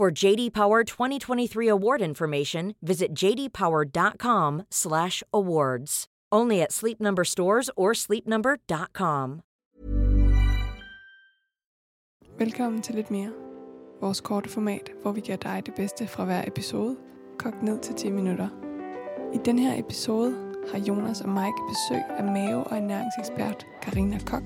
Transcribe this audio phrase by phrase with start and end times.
[0.00, 6.06] For JD Power 2023 award information, visit jdpower.com/awards.
[6.32, 9.40] Only at Sleep Number stores or sleepnumber.com.
[12.38, 13.30] Velkommen til lidt mere.
[14.00, 16.96] Vores korte format, hvor vi giver dig det bedste fra hver episode,
[17.38, 18.48] kogt ned til 10 minutter.
[19.34, 20.34] I den her episode
[20.72, 24.42] har Jonas og Mike besøg af mave- og ernæringsekspert Karina Kok,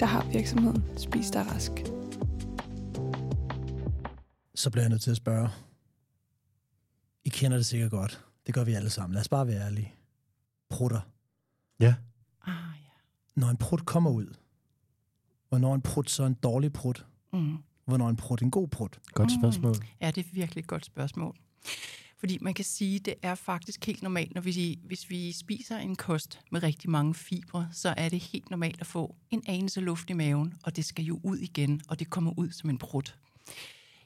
[0.00, 1.72] der har virksomheden Spis dig rask.
[4.60, 5.48] Så bliver jeg nødt til at spørge.
[7.24, 8.24] I kender det sikkert godt.
[8.46, 9.14] Det gør vi alle sammen.
[9.14, 9.94] Lad os bare være ærlige.
[10.68, 11.00] Prutter.
[11.80, 11.94] Ja.
[12.46, 12.90] Ah, ja.
[13.34, 14.26] Når en prut kommer ud,
[15.48, 17.06] hvornår en prut så en dårlig prut?
[17.32, 17.56] Mm.
[17.84, 19.00] Hvornår en prut en god prut?
[19.12, 19.74] Godt spørgsmål.
[20.00, 21.36] Ja, det er virkelig et godt spørgsmål.
[22.18, 25.96] Fordi man kan sige, det er faktisk helt normalt, når vi, hvis vi spiser en
[25.96, 30.10] kost med rigtig mange fibre, så er det helt normalt at få en anelse luft
[30.10, 33.18] i maven, og det skal jo ud igen, og det kommer ud som en prut.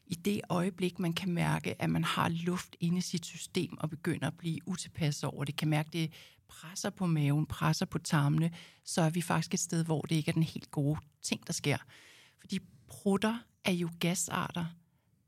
[0.06, 3.90] I det øjeblik, man kan mærke, at man har luft inde i sit system og
[3.90, 6.12] begynder at blive utilpas over det, kan mærke, at det
[6.48, 8.50] presser på maven, presser på tarmene,
[8.84, 11.52] så er vi faktisk et sted, hvor det ikke er den helt gode ting, der
[11.52, 11.76] sker.
[12.40, 14.66] Fordi prutter er jo gasarter.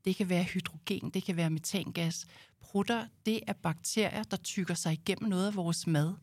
[0.05, 2.25] Det kan være hydrogen, det kan være metangas.
[2.61, 6.13] Prutter, det er bakterier, der tykker sig igennem noget af vores mad.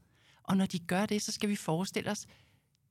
[0.42, 2.26] Og når de gør det, så skal vi forestille os,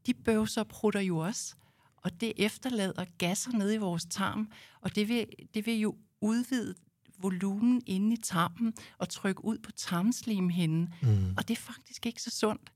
[0.06, 1.56] de bøvser prutter jo også.
[2.04, 6.76] Og det efterlader gasser nede i vores tarm, og det vil, det vil jo udvide
[7.18, 10.94] volumen inde i tarmen og trykke ud på tarmslimhinden.
[11.02, 11.34] Mm.
[11.38, 12.72] Og det er faktisk ikke så sundt.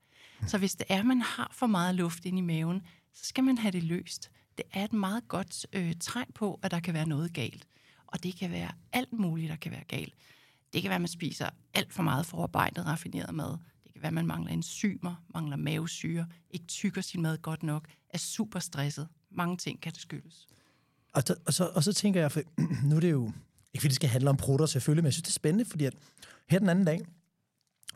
[0.47, 2.81] Så hvis det er, at man har for meget luft inde i maven,
[3.13, 4.31] så skal man have det løst.
[4.57, 7.67] Det er et meget godt øh, tegn på, at der kan være noget galt.
[8.07, 10.13] Og det kan være alt muligt, der kan være galt.
[10.73, 13.57] Det kan være, at man spiser alt for meget forarbejdet, raffineret mad.
[13.83, 17.87] Det kan være, at man mangler enzymer, mangler mavesyre, ikke tykker sin mad godt nok,
[18.09, 19.07] er super stresset.
[19.31, 20.47] Mange ting kan det skyldes.
[21.13, 22.41] Og, så, og, så, og så tænker jeg, for
[22.89, 23.25] nu er det jo,
[23.73, 25.85] ikke fordi det skal handle om prutter selvfølgelig, men jeg synes, det er spændende, fordi
[25.85, 25.93] at
[26.49, 27.01] her den anden dag,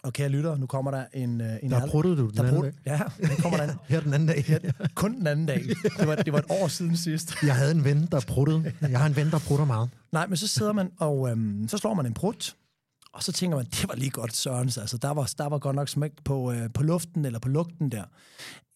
[0.04, 1.42] og kære lytter, nu kommer der en...
[1.42, 4.00] øh, en Der pruttede du den der anden prut, Ja, nu kommer der en, Her
[4.02, 4.44] den anden dag.
[4.44, 4.60] her,
[4.96, 5.64] kun den anden dag.
[6.00, 7.34] Det var, det var et år siden sidst.
[7.44, 8.74] Jeg havde en ven, der pruttede.
[8.82, 9.90] Jeg har en ven, der prutter meget.
[10.12, 12.56] Nej, men så sidder man, og øhm, så slår man en prut,
[13.14, 15.76] og så tænker man, det var lige godt Sørens, altså der var, der var godt
[15.76, 18.04] nok smæk på, øh, på luften eller på lugten der.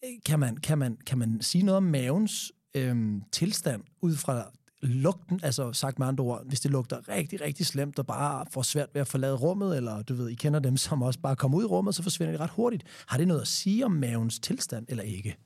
[0.04, 4.50] Øh, kan man, kan man, kan man sige noget om mavens øh, tilstand ud fra
[4.82, 8.62] lugten, altså sagt med andre ord, hvis det lugter rigtig, rigtig slemt og bare får
[8.62, 11.58] svært ved at forlade rummet, eller du ved, I kender dem, som også bare kommer
[11.58, 12.84] ud i rummet, så forsvinder de ret hurtigt.
[13.06, 15.36] Har det noget at sige om mavens tilstand, eller ikke?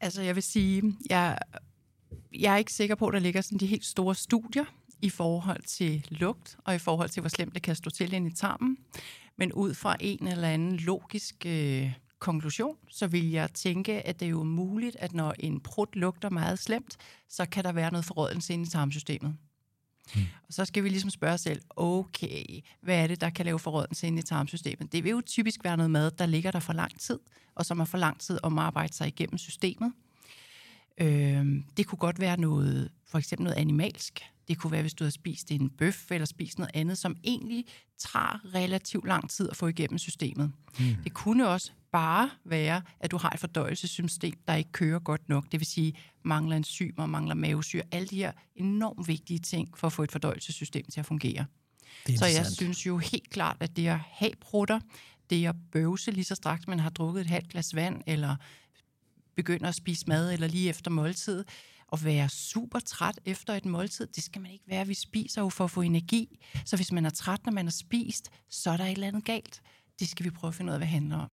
[0.00, 1.38] Altså, jeg vil sige, jeg,
[2.32, 4.64] jeg er ikke sikker på, at der ligger sådan de helt store studier
[5.04, 8.26] i forhold til lugt, og i forhold til, hvor slemt det kan stå til ind
[8.26, 8.78] i tarmen.
[9.36, 14.26] Men ud fra en eller anden logisk øh, konklusion, så vil jeg tænke, at det
[14.26, 16.96] er jo muligt, at når en prut lugter meget slemt,
[17.28, 19.36] så kan der være noget forrådelse inde i tarmsystemet.
[20.14, 20.22] Hmm.
[20.46, 22.44] Og så skal vi ligesom spørge os selv, okay,
[22.80, 24.92] hvad er det, der kan lave forrådelse inde i tarmsystemet?
[24.92, 27.18] Det vil jo typisk være noget mad, der ligger der for lang tid,
[27.54, 29.92] og som har for lang tid om at arbejde sig igennem systemet.
[31.00, 34.22] Øh, det kunne godt være noget, for eksempel noget animalsk.
[34.48, 37.64] Det kunne være, hvis du har spist en bøf eller spist noget andet, som egentlig
[37.98, 40.52] tager relativt lang tid at få igennem systemet.
[40.78, 40.96] Mm.
[41.04, 45.52] Det kunne også bare være, at du har et fordøjelsessystem, der ikke kører godt nok.
[45.52, 45.94] Det vil sige,
[46.24, 47.82] mangler enzymer, mangler mavesyre.
[47.92, 51.46] Alle de her enormt vigtige ting for at få et fordøjelsessystem til at fungere.
[52.08, 54.80] Er Så jeg synes jo helt klart, at det at have prutter,
[55.30, 58.36] det at bøvse lige så straks man har drukket et halvt glas vand, eller
[59.36, 61.44] begynder at spise mad, eller lige efter måltid,
[61.88, 64.86] og være super træt efter et måltid, det skal man ikke være.
[64.86, 66.40] Vi spiser jo for at få energi.
[66.64, 69.24] Så hvis man er træt, når man har spist, så er der et eller andet
[69.24, 69.60] galt.
[70.00, 71.28] Det skal vi prøve at finde ud af, hvad det handler om.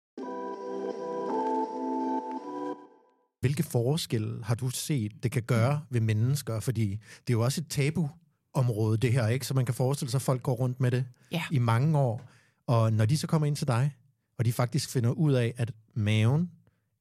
[3.39, 6.59] Hvilke forskelle har du set, det kan gøre ved mennesker?
[6.59, 8.09] Fordi det er jo også et tabu
[8.53, 9.47] område, det her, ikke?
[9.47, 11.43] Så man kan forestille sig, at folk går rundt med det Ja.
[11.51, 12.21] i mange år.
[12.67, 13.95] Og når de så kommer ind til dig,
[14.39, 16.51] og de faktisk finder ud af, at maven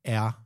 [0.05, 0.43] er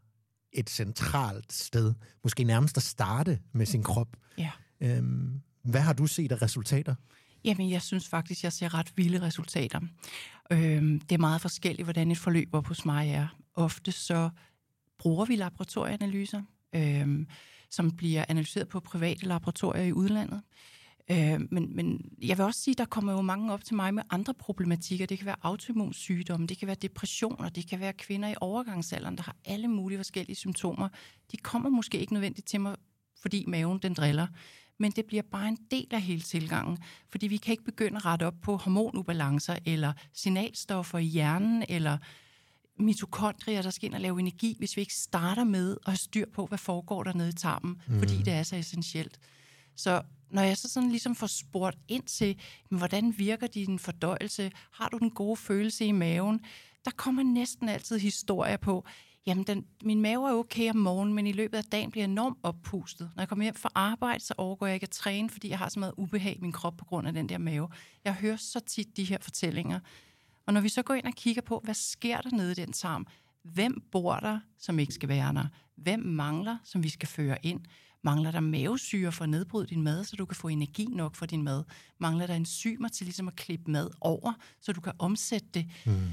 [0.52, 1.94] et centralt sted,
[2.24, 4.16] måske nærmest at starte med sin krop.
[4.38, 4.50] Ja.
[4.80, 6.94] Øhm, hvad har du set af resultater?
[7.44, 9.80] Jamen, jeg synes faktisk, jeg ser ret vilde resultater.
[10.52, 13.28] Øhm, det er meget forskelligt, hvordan et forløb op hos mig er.
[13.54, 14.30] Ofte så
[14.98, 16.42] bruger vi laboratorieanalyser,
[16.74, 17.26] øhm,
[17.70, 20.42] som bliver analyseret på private laboratorier i udlandet.
[21.10, 24.02] Øh, men, men jeg vil også sige, der kommer jo mange op til mig med
[24.10, 25.06] andre problematikker.
[25.06, 29.22] Det kan være autoimmunsygdomme, det kan være depressioner, det kan være kvinder i overgangsalderen, der
[29.22, 30.88] har alle mulige forskellige symptomer.
[31.32, 32.76] De kommer måske ikke nødvendigt til mig,
[33.20, 34.26] fordi maven den driller.
[34.78, 38.04] Men det bliver bare en del af hele tilgangen, fordi vi kan ikke begynde at
[38.04, 41.98] rette op på hormonubalancer eller signalstoffer i hjernen eller
[42.78, 46.24] mitokondrier, der skal ind og lave energi, hvis vi ikke starter med at have styr
[46.32, 47.98] på, hvad foregår der nede i tarmen, mm.
[47.98, 49.18] fordi det er så essentielt.
[49.76, 52.36] Så når jeg så sådan ligesom får spurgt ind til,
[52.70, 54.52] men hvordan virker din fordøjelse?
[54.72, 56.40] Har du den gode følelse i maven?
[56.84, 58.84] Der kommer næsten altid historier på,
[59.26, 62.10] jamen den, min mave er okay om morgenen, men i løbet af dagen bliver jeg
[62.10, 63.10] enormt oppustet.
[63.16, 65.68] Når jeg kommer hjem fra arbejde, så overgår jeg ikke at træne, fordi jeg har
[65.68, 67.68] så meget ubehag i min krop på grund af den der mave.
[68.04, 69.80] Jeg hører så tit de her fortællinger.
[70.46, 72.72] Og når vi så går ind og kigger på, hvad sker der nede i den
[72.72, 73.06] tarm?
[73.42, 75.46] Hvem bor der, som ikke skal være der?
[75.76, 77.60] Hvem mangler, som vi skal føre ind?
[78.02, 81.26] Mangler der mavesyre for at nedbryde din mad, så du kan få energi nok for
[81.26, 81.64] din mad?
[81.98, 85.66] Mangler der enzymer til ligesom at klippe mad over, så du kan omsætte det?
[85.86, 86.10] Mm.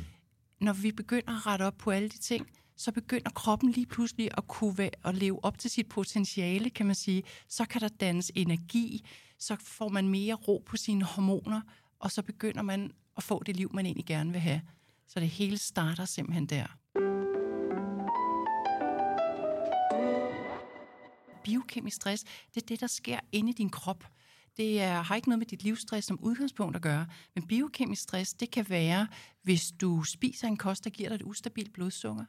[0.61, 2.47] Når vi begynder at rette op på alle de ting,
[2.77, 6.85] så begynder kroppen lige pludselig at kunne være, at leve op til sit potentiale, kan
[6.85, 7.23] man sige.
[7.47, 9.07] Så kan der dannes energi,
[9.39, 11.61] så får man mere ro på sine hormoner,
[11.99, 14.61] og så begynder man at få det liv, man egentlig gerne vil have.
[15.07, 16.77] Så det hele starter simpelthen der.
[21.47, 22.23] Biokemisk stress,
[22.55, 24.03] det er det, der sker inde i din krop.
[24.57, 28.33] Det er, har ikke noget med dit livsstress som udgangspunkt at gøre, men biokemisk stress,
[28.33, 29.07] det kan være,
[29.41, 32.25] hvis du spiser en kost, der giver dig et ustabilt blodsukker,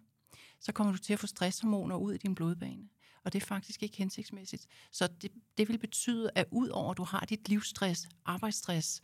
[0.61, 2.89] så kommer du til at få stresshormoner ud i din blodbane.
[3.25, 4.67] Og det er faktisk ikke hensigtsmæssigt.
[4.93, 9.01] Så det, det vil betyde, at udover at du har dit livsstress, arbejdsstress,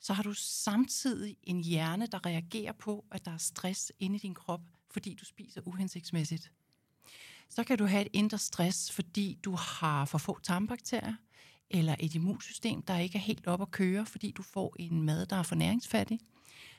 [0.00, 4.18] så har du samtidig en hjerne, der reagerer på, at der er stress inde i
[4.18, 4.60] din krop,
[4.90, 6.50] fordi du spiser uhensigtsmæssigt.
[7.50, 11.14] Så kan du have et indre stress, fordi du har for få tarmbakterier,
[11.70, 15.26] eller et immunsystem, der ikke er helt op at køre, fordi du får en mad,
[15.26, 16.20] der er for næringsfattig.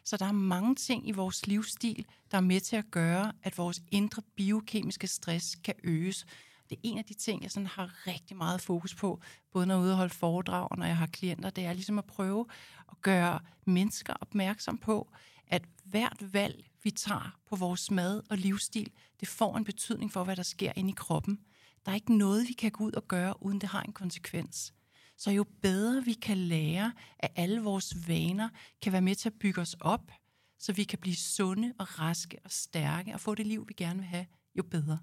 [0.04, 3.58] Så der er mange ting i vores livsstil, der er med til at gøre, at
[3.58, 6.26] vores indre biokemiske stress kan øges.
[6.70, 9.22] Det er en af de ting, jeg sådan har rigtig meget fokus på,
[9.54, 11.74] både når jeg er ude og holde foredrag, og når jeg har klienter, det er
[11.74, 12.46] ligesom at prøve
[12.92, 15.12] at gøre mennesker opmærksom på,
[15.48, 20.24] at hvert valg, vi tager på vores mad og livsstil, det får en betydning for,
[20.24, 21.40] hvad der sker inde i kroppen.
[21.86, 24.74] Der er ikke noget, vi kan gå ud og gøre, uden det har en konsekvens.
[25.18, 28.50] Så jo bedre vi kan lære, at alle vores vaner
[28.82, 30.12] kan være med til at bygge os op,
[30.60, 34.00] så vi kan blive sunde og raske og stærke og få det liv, vi gerne
[34.00, 34.26] vil have,
[34.58, 35.00] jo bedre.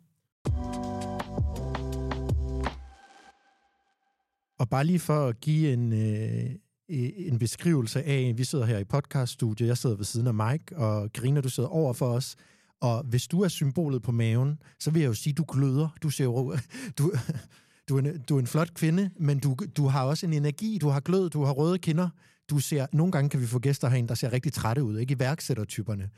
[4.59, 6.51] Og bare lige for at give en, øh,
[6.89, 11.13] en beskrivelse af, vi sidder her i podcaststudiet, jeg sidder ved siden af Mike, og
[11.13, 12.37] Griner, du sidder over for os.
[12.81, 15.89] Og hvis du er symbolet på maven, så vil jeg jo sige, du gløder.
[16.03, 16.57] Du ser jo,
[16.99, 17.13] du,
[17.89, 20.79] du, er en, du er en flot kvinde, men du, du har også en energi,
[20.79, 22.09] du har glød, du har røde kinder.
[22.53, 25.13] Du ser, nogle gange kan vi få gæster herinde, der ser rigtig trætte ud, ikke
[25.15, 26.11] iværksættertyperne.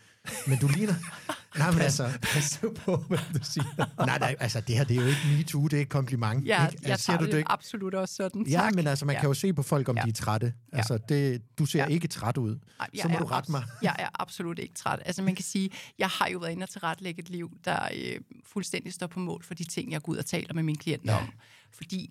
[0.47, 0.95] Men du ligner...
[1.59, 2.11] Nej, men altså...
[2.23, 3.64] Pas på, hvad du siger.
[4.07, 6.47] Nej, nej, altså det her, det er jo ikke MeToo, det er et kompliment.
[6.47, 6.79] Ja, ikke?
[6.83, 8.47] jeg Altså, tager du det, absolut også sådan.
[8.47, 8.75] Ja, tak.
[8.75, 9.21] men altså, man ja.
[9.21, 10.03] kan jo se på folk, om Ja.
[10.03, 10.55] de er trætte.
[10.73, 11.87] Altså, det, du ser Ja.
[11.87, 12.59] ikke træt ud.
[12.81, 13.62] Ej, jeg Så må du rette mig.
[13.83, 15.03] Jeg er absolut ikke træt.
[15.05, 18.21] Altså man kan sige, jeg har jo været inde og tilrettelægge et liv, der øh,
[18.53, 21.12] fuldstændig står på mål for de ting, jeg går ud og taler med mine klienter
[21.12, 21.19] Ja.
[21.21, 21.29] om.
[21.73, 22.11] Fordi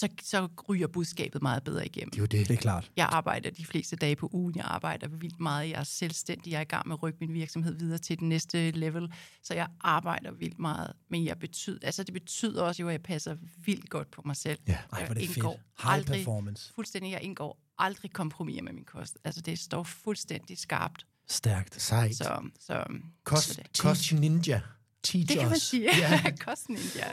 [0.00, 2.10] så, så ryger budskabet meget bedre igennem.
[2.10, 2.48] Det er jo det.
[2.48, 2.90] Det er klart.
[2.96, 4.56] Jeg arbejder de fleste dage på ugen.
[4.56, 5.70] Jeg arbejder vildt meget.
[5.70, 6.50] Jeg er selvstændig.
[6.50, 9.12] Jeg er i gang med at rykke min virksomhed videre til den næste level.
[9.42, 10.92] Så jeg arbejder vildt meget.
[11.10, 14.36] Men jeg betyder, altså det betyder også jo, at jeg passer vildt godt på mig
[14.36, 14.58] selv.
[14.68, 14.72] Ja.
[14.72, 15.36] Ej, hvor er det fedt.
[15.36, 16.72] indgår High aldrig- performance.
[16.74, 17.12] Fuldstændig.
[17.12, 19.18] Jeg indgår aldrig kompromiser med min kost.
[19.24, 21.06] Altså det står fuldstændig skarpt.
[21.28, 21.82] Stærkt.
[21.82, 22.16] Sejt.
[22.16, 22.84] Så, så,
[23.24, 23.78] Kost, så det.
[23.78, 24.60] kost ninja.
[25.02, 25.82] Teach det kan man sige.
[25.98, 26.20] Ja.
[26.24, 26.30] Ja.
[26.44, 27.10] Kosten, ja.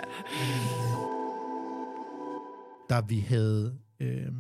[2.90, 4.32] Da vi havde øh,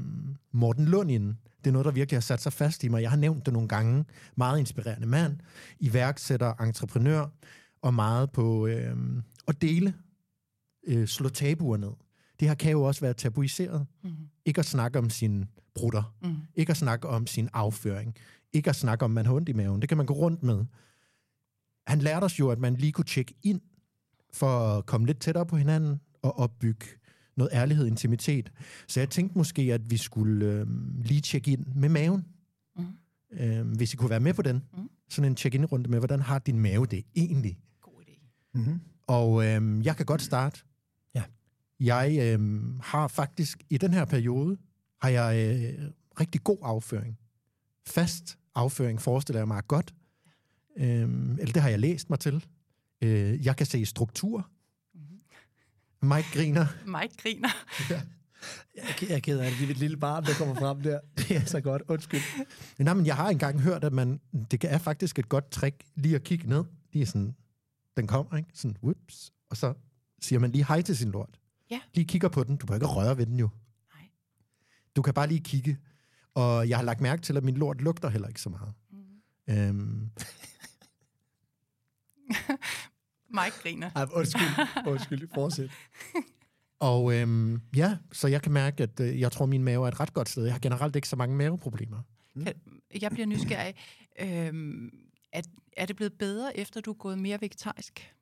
[0.52, 3.02] Morten Lund inde, det er noget, der virkelig har sat sig fast i mig.
[3.02, 4.06] Jeg har nævnt det nogle gange.
[4.36, 5.38] Meget inspirerende mand,
[5.80, 7.26] iværksætter, entreprenør,
[7.82, 8.98] og meget på øh,
[9.48, 9.94] at dele,
[10.88, 11.92] øh, slå tabuer ned.
[12.40, 13.86] Det her kan jo også være tabuiseret.
[14.04, 14.12] Mm.
[14.46, 16.16] Ikke at snakke om sine brutter.
[16.22, 16.36] Mm.
[16.56, 18.16] Ikke at snakke om sin afføring.
[18.54, 19.82] Ikke at snakke om, man har ondt i maven.
[19.82, 20.66] Det kan man gå rundt med.
[21.88, 23.62] Han lærte os jo, at man lige kunne tjekke ind
[24.34, 26.86] for at komme lidt tættere på hinanden og opbygge
[27.38, 28.52] noget ærlighed, intimitet.
[28.88, 30.68] Så jeg tænkte måske, at vi skulle øh,
[31.04, 32.26] lige tjekke ind med maven.
[32.78, 32.86] Mm.
[33.32, 34.64] Øh, hvis I kunne være med på den.
[34.78, 34.90] Mm.
[35.10, 37.58] Sådan en check-in-runde med, hvordan har din mave det egentlig?
[37.82, 38.50] God idé.
[38.54, 38.80] Mm-hmm.
[39.08, 40.60] Og øh, jeg kan godt starte.
[41.16, 41.24] Ja.
[41.80, 44.58] Jeg øh, har faktisk i den her periode,
[45.02, 45.90] har jeg øh,
[46.20, 47.18] rigtig god afføring.
[47.88, 49.94] Fast afføring forestiller jeg mig er godt.
[50.78, 51.02] Øh,
[51.40, 52.46] eller det har jeg læst mig til.
[53.02, 54.50] Øh, jeg kan se struktur.
[56.02, 56.66] Mike griner.
[56.86, 57.50] Mike griner.
[58.76, 59.60] Jeg er- jeg er ked af det.
[59.60, 61.00] Det er et lille barn, der kommer frem der.
[61.18, 61.82] Det er så godt.
[61.88, 62.22] Undskyld.
[62.78, 64.20] Nej, men jeg har engang hørt, at man,
[64.52, 66.64] det er faktisk et godt trick lige at kigge ned.
[66.94, 67.36] Lige sådan,
[67.98, 68.50] den kommer, ikke?
[68.54, 69.32] Sådan, whoops.
[69.50, 69.74] Og så
[70.22, 71.40] siger man lige hej til sin lort.
[71.72, 71.80] Ja.
[71.94, 72.58] Lige kigger på den.
[72.58, 73.50] Du behøver ikke røre ved den jo.
[73.96, 74.08] Nej.
[74.96, 75.78] Du kan bare lige kigge.
[76.34, 78.74] Og jeg har lagt mærke til, at min lort lugter heller ikke så meget.
[78.92, 79.54] Mm.
[79.54, 80.10] Øhm,
[83.30, 83.90] Mike griner.
[83.96, 84.48] Ej, undskyld.
[84.88, 85.28] Undskyld.
[85.34, 85.70] Fortsæt.
[86.80, 90.00] og øhm, ja, så jeg kan mærke, at øh, jeg tror, min mave er et
[90.00, 90.44] ret godt sted.
[90.44, 92.02] Jeg har generelt ikke så mange maveproblemer.
[92.46, 92.54] Kan,
[93.02, 93.76] jeg bliver nysgerrig.
[94.20, 94.90] Øhm,
[95.34, 95.42] er,
[95.78, 98.14] er det blevet bedre, efter du er gået mere vegetarisk?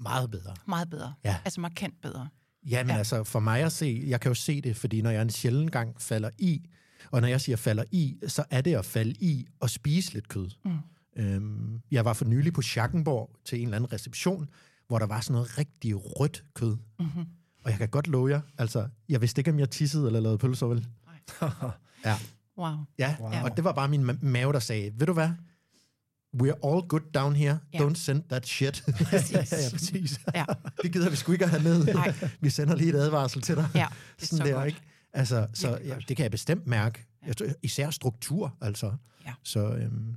[0.00, 0.54] Meget bedre.
[0.66, 1.14] Meget bedre.
[1.24, 1.36] Ja.
[1.44, 2.28] Altså markant bedre.
[2.70, 2.92] Jamen ja.
[2.92, 2.98] Ja.
[2.98, 5.70] altså, for mig at se, jeg kan jo se det, fordi når jeg en sjælden
[5.70, 6.62] gang falder i,
[7.10, 10.28] og når jeg siger falder i, så er det at falde i og spise lidt
[10.28, 10.50] kød.
[10.64, 10.78] Mm.
[11.16, 14.48] Øhm, jeg var for nylig på Schackenborg til en eller anden reception,
[14.88, 16.76] hvor der var sådan noget rigtig rødt kød.
[16.98, 17.24] Mm-hmm.
[17.64, 20.38] Og jeg kan godt love jer, altså, jeg vidste ikke, om jeg tissede eller lavede
[20.38, 20.86] pølser, vel?
[22.04, 22.14] Ja.
[22.58, 22.74] Wow.
[22.98, 23.30] Ja, Wow.
[23.44, 25.28] og det var bare min ma- mave, der sagde, ved du hvad?
[26.42, 27.58] We're all good down here.
[27.72, 27.78] Ja.
[27.78, 28.84] Don't send that shit.
[29.10, 29.32] Præcis.
[29.32, 30.20] ja, ja, præcis.
[30.34, 30.44] Ja,
[30.82, 31.84] det gider vi sgu ikke at have ned.
[31.94, 32.14] Nej.
[32.40, 33.68] Vi sender lige et advarsel til dig.
[33.74, 34.66] ja det er sådan så der, godt.
[34.66, 34.80] ikke?
[35.12, 37.06] Altså, så ja, det kan jeg bestemt mærke.
[37.26, 37.32] Ja.
[37.62, 38.92] Især struktur, altså.
[39.26, 39.32] Ja.
[39.42, 40.16] Så, øhm,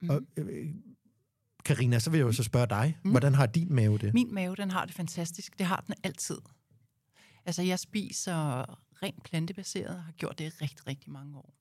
[0.00, 0.10] Mhm.
[0.10, 0.74] og, øh,
[1.64, 3.10] Karina, så vil jeg jo så spørge dig, Mm.
[3.10, 4.14] hvordan har din mave det?
[4.14, 5.58] Min mave, den har det fantastisk.
[5.58, 6.38] Det har den altid.
[7.46, 8.64] Altså, jeg spiser
[9.02, 11.54] rent plantebaseret og har gjort det i rigtig, rigtig mange år.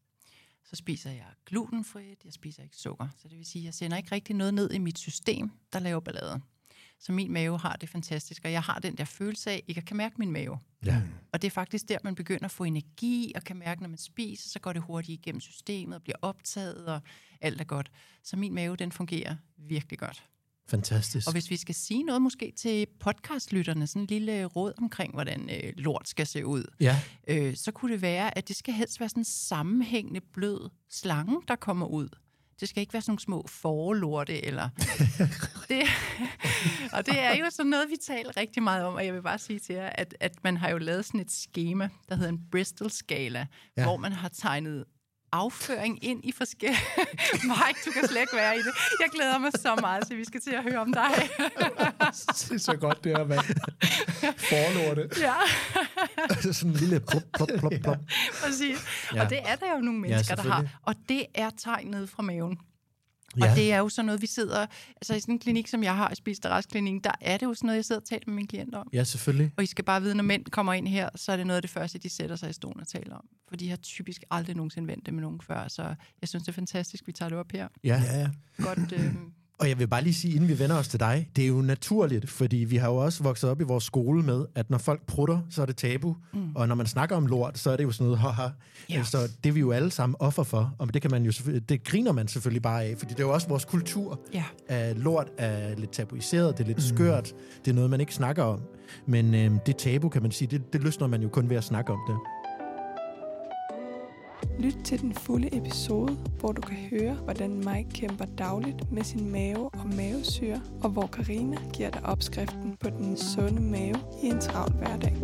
[0.63, 3.07] Så spiser jeg glutenfrit, jeg spiser ikke sukker.
[3.17, 5.99] Så det vil sige, jeg sender ikke rigtig noget ned i mit system, der laver
[5.99, 6.41] ballade.
[6.99, 9.85] Så min mave har det fantastisk, og jeg har den der følelse af, at jeg
[9.85, 10.59] kan mærke min mave.
[10.85, 11.01] Ja.
[11.33, 13.97] Og det er faktisk der, man begynder at få energi, og kan mærke, når man
[13.97, 17.01] spiser, så går det hurtigt igennem systemet og bliver optaget, og
[17.41, 17.91] alt er godt.
[18.23, 20.23] Så min mave, den fungerer virkelig godt.
[20.67, 21.27] Fantastisk.
[21.27, 25.49] Og hvis vi skal sige noget måske til podcastlytterne, sådan en lille råd omkring, hvordan
[25.49, 28.99] øh, lort skal se ud, Ja, øh, så kunne det være, at det skal helst
[28.99, 32.09] være sådan en sammenhængende blød slange, der kommer ud.
[32.59, 34.69] Det skal ikke være sådan nogle små forlorte, eller...
[35.69, 35.81] det,
[36.93, 39.37] og det er jo sådan noget, vi taler rigtig meget om, og jeg vil bare
[39.37, 42.39] sige til jer, at, at man har jo lavet sådan et schema, der hedder en
[42.51, 43.47] Bristol-skala,
[43.77, 43.83] Ja.
[43.83, 44.85] hvor man har tegnet
[45.31, 46.79] afføring ind i forskellige...
[47.51, 48.73] Mike, du kan slet ikke være i det.
[48.99, 51.11] Jeg glæder mig så meget, så vi skal til at høre om dig.
[52.49, 53.39] Det er så godt, det her, mand.
[54.37, 55.09] Forlorte.
[55.27, 55.33] ja,
[56.51, 57.97] sådan en lille plop, plop, plop, plop.
[58.43, 58.77] præcis.
[59.13, 59.17] Ja.
[59.17, 59.23] Ja.
[59.23, 60.79] Og det er der jo nogle mennesker, der har.
[60.83, 62.57] Og det er tegn ned fra maven.
[63.37, 63.49] Ja.
[63.49, 64.65] Og det er jo sådan noget, vi sidder...
[64.95, 67.53] Altså i sådan en klinik, som jeg har, Spis der klinik, der er det jo
[67.53, 68.89] sådan noget, jeg sidder og taler med mine klienter om.
[68.93, 69.51] Ja, selvfølgelig.
[69.57, 71.61] Og I skal bare vide, når mænd kommer ind her, så er det noget af
[71.61, 73.25] det første, de sætter sig i stolen og taler om.
[73.49, 76.49] For de har typisk aldrig nogensinde vendt det med nogen før, så jeg synes, det
[76.49, 77.67] er fantastisk, vi tager det op her.
[77.83, 78.01] Ja.
[78.05, 78.29] Ja, ja.
[78.63, 79.13] Godt, øh,
[79.59, 81.61] Og jeg vil bare lige sige, inden vi vender os til dig, det er jo
[81.61, 85.05] naturligt, fordi vi har jo også vokset op i vores skole med, at når folk
[85.05, 86.15] prutter, så er det tabu.
[86.33, 86.55] Mm.
[86.55, 88.47] Og når man snakker om lort, så er det jo sådan noget, haha.
[88.89, 89.03] Ja.
[89.03, 90.75] Så det er vi jo alle sammen offer for.
[90.77, 93.23] Og det, kan man jo selvfølgelig- det griner man selvfølgelig bare af, fordi det er
[93.27, 94.19] jo også vores kultur.
[94.33, 94.43] ja.
[94.67, 97.33] At lort er lidt tabuiseret, det er lidt skørt,
[97.65, 98.61] det er noget, man ikke snakker om.
[99.05, 101.63] Men øhm, det tabu, kan man sige, det, det løsner man jo kun ved at
[101.63, 102.17] snakke om det.
[104.59, 109.31] Lyt til den fulde episode, hvor du kan høre, hvordan Mike kæmper dagligt med sin
[109.31, 114.41] mave og mavesyre, og hvor Karina giver dig opskriften på den sunde mave i en
[114.41, 115.15] travl hverdag.